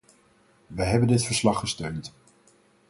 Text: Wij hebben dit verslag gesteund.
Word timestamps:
Wij 0.67 0.89
hebben 0.89 1.07
dit 1.07 1.25
verslag 1.25 1.59
gesteund. 1.59 2.13